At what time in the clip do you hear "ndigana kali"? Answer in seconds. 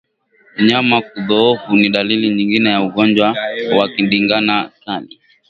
3.97-5.19